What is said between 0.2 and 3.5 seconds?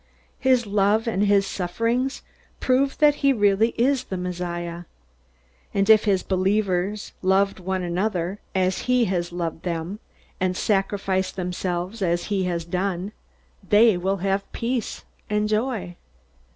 His love and his sufferings prove that he